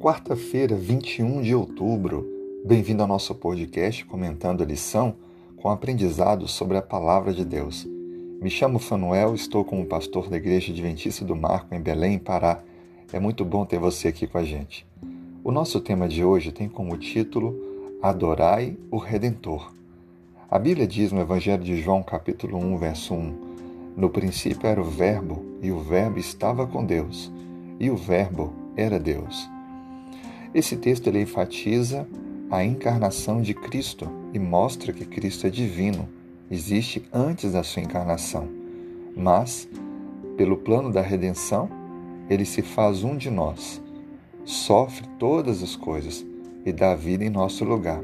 [0.00, 2.26] Quarta-feira, 21 de outubro.
[2.64, 5.14] Bem-vindo ao nosso podcast comentando a lição
[5.58, 7.86] com aprendizado sobre a palavra de Deus.
[8.40, 12.62] Me chamo Fanuel, estou como pastor da Igreja Adventista do Marco em Belém, Pará.
[13.12, 14.86] É muito bom ter você aqui com a gente.
[15.44, 17.54] O nosso tema de hoje tem como título
[18.00, 19.70] Adorai o Redentor.
[20.50, 23.34] A Bíblia diz no Evangelho de João, capítulo 1, verso 1:
[23.98, 27.30] No princípio era o Verbo, e o Verbo estava com Deus,
[27.78, 29.59] e o Verbo era Deus.
[30.54, 32.06] Esse texto ele enfatiza
[32.50, 36.08] a encarnação de Cristo e mostra que Cristo é divino,
[36.50, 38.48] existe antes da sua encarnação.
[39.16, 39.68] Mas,
[40.36, 41.68] pelo plano da redenção,
[42.28, 43.80] ele se faz um de nós,
[44.44, 46.26] sofre todas as coisas
[46.64, 48.02] e dá vida em nosso lugar.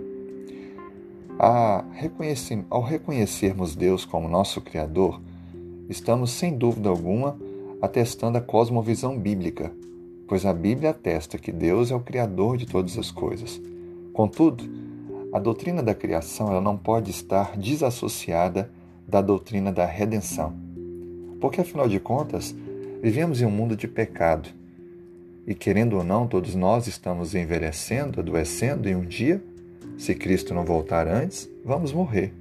[1.39, 5.21] Ao reconhecermos Deus como nosso Criador,
[5.89, 7.37] estamos sem dúvida alguma
[7.83, 9.73] atestando a cosmovisão bíblica,
[10.29, 13.61] pois a Bíblia atesta que Deus é o Criador de todas as coisas.
[14.13, 14.65] Contudo,
[15.33, 18.71] a doutrina da criação ela não pode estar desassociada
[19.07, 20.55] da doutrina da redenção.
[21.41, 22.55] Porque, afinal de contas,
[23.03, 24.49] vivemos em um mundo de pecado.
[25.47, 29.43] E, querendo ou não, todos nós estamos envelhecendo, adoecendo, e um dia,
[29.97, 32.33] se Cristo não voltar antes, vamos morrer.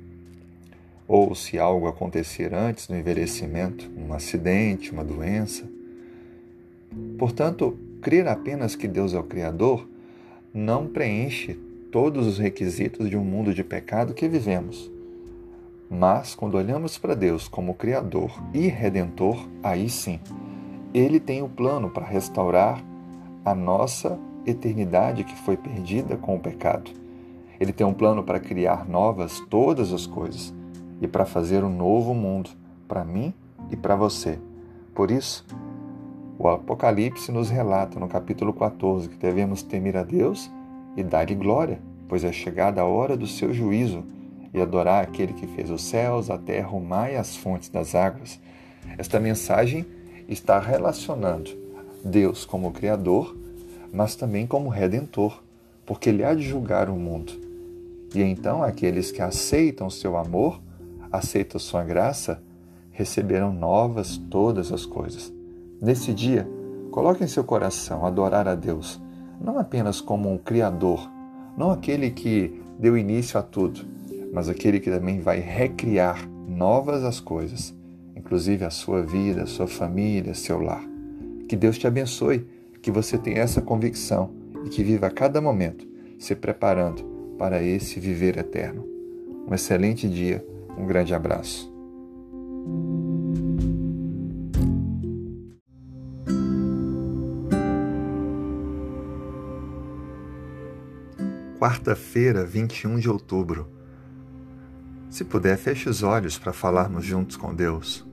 [1.08, 5.70] Ou se algo acontecer antes do envelhecimento, um acidente, uma doença,
[7.18, 9.88] Portanto, crer apenas que Deus é o Criador
[10.54, 11.60] não preenche
[11.92, 14.92] todos os requisitos de um mundo de pecado que vivemos.
[15.90, 20.20] Mas, quando olhamos para Deus como Criador e Redentor, aí sim,
[20.94, 22.84] Ele tem o um plano para restaurar
[23.44, 26.92] a nossa eternidade que foi perdida com o pecado.
[27.60, 30.54] Ele tem um plano para criar novas todas as coisas
[31.02, 32.50] e para fazer um novo mundo
[32.88, 33.34] para mim
[33.72, 34.40] e para você.
[34.94, 35.46] Por isso,
[36.38, 40.52] o Apocalipse nos relata no capítulo 14 que devemos temer a Deus
[40.98, 44.04] e dar-lhe glória, pois é chegada a hora do seu juízo,
[44.54, 47.94] e adorar aquele que fez os céus, a terra, o mar e as fontes das
[47.94, 48.40] águas.
[48.98, 49.86] Esta mensagem
[50.30, 51.52] está relacionando
[52.04, 53.36] Deus como Criador,
[53.92, 55.44] mas também como Redentor,
[55.86, 57.34] porque Ele há de julgar o mundo.
[58.14, 60.62] E então aqueles que aceitam seu amor,
[61.12, 62.42] aceitam sua graça,
[62.92, 65.35] receberão novas todas as coisas.
[65.82, 66.48] Nesse dia,
[66.92, 69.02] coloque em seu coração adorar a Deus,
[69.42, 71.10] não apenas como um Criador,
[71.58, 73.82] não aquele que deu início a tudo,
[74.34, 77.74] mas aquele que também vai recriar novas as coisas,
[78.16, 80.84] inclusive a sua vida, a sua família, seu lar.
[81.48, 82.48] Que Deus te abençoe,
[82.82, 84.32] que você tenha essa convicção
[84.64, 85.88] e que viva a cada momento
[86.18, 87.04] se preparando
[87.38, 88.86] para esse viver eterno.
[89.48, 90.46] Um excelente dia,
[90.78, 91.75] um grande abraço.
[101.66, 103.68] Quarta-feira, 21 de outubro.
[105.10, 108.06] Se puder, feche os olhos para falarmos juntos com Deus.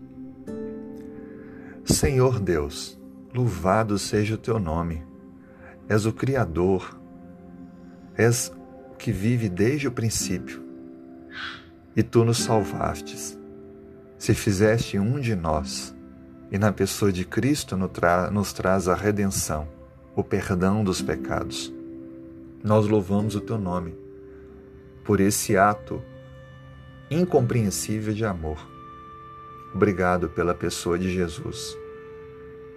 [1.84, 2.98] Senhor Deus,
[3.34, 5.04] louvado seja o teu nome.
[5.86, 6.98] És o Criador,
[8.16, 8.50] és
[8.90, 10.62] o que vive desde o princípio.
[11.94, 13.38] E tu nos salvastes.
[14.16, 15.94] Se fizeste um de nós,
[16.50, 19.69] e na pessoa de Cristo nos traz a redenção,
[20.16, 21.70] o perdão dos pecados
[22.62, 23.94] nós louvamos o teu nome
[25.04, 26.02] por esse ato
[27.10, 28.58] incompreensível de amor.
[29.74, 31.76] Obrigado pela pessoa de Jesus.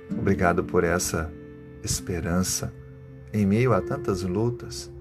[0.10, 1.32] Obrigado por essa
[1.84, 2.74] esperança
[3.34, 4.92] em meio a tantas lutas.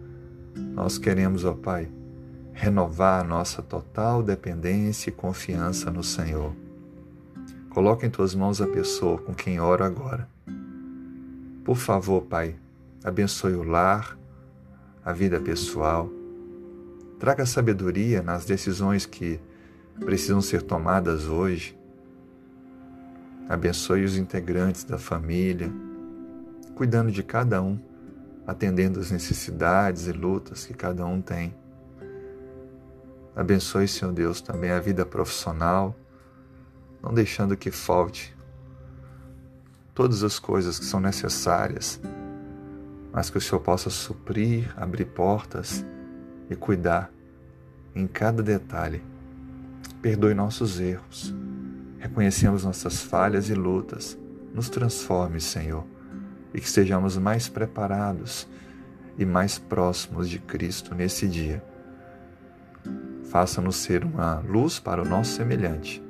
[0.55, 1.89] Nós queremos, ó Pai,
[2.53, 6.53] renovar nossa total dependência e confiança no Senhor.
[7.71, 10.29] Coloque em tuas mãos a pessoa com quem oro agora.
[11.65, 12.55] Por favor, Pai,
[13.03, 14.17] abençoe o lar,
[15.05, 16.11] a vida pessoal.
[17.19, 19.39] Traga sabedoria nas decisões que
[20.01, 21.79] precisam ser tomadas hoje.
[23.49, 25.71] Abençoe os integrantes da família,
[26.75, 27.79] cuidando de cada um,
[28.47, 31.55] atendendo as necessidades e lutas que cada um tem.
[33.37, 35.95] Abençoe, Senhor Deus, também a vida profissional,
[37.03, 38.35] não deixando que falte
[39.95, 42.01] todas as coisas que são necessárias
[43.15, 45.87] mas que o Senhor possa suprir, abrir portas
[46.51, 47.13] e cuidar
[47.95, 49.01] em cada detalhe.
[50.03, 51.33] Perdoe nossos erros,
[51.99, 54.19] reconhecemos nossas falhas e lutas,
[54.53, 55.85] nos transforme, Senhor,
[56.53, 58.49] e que estejamos mais preparados
[59.17, 61.63] e mais próximos de Cristo nesse dia.
[63.31, 66.03] Faça-nos ser uma luz para o nosso semelhante.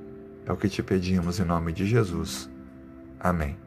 [0.47, 2.51] É o que te pedimos em nome de Jesus.
[3.21, 3.64] Amém.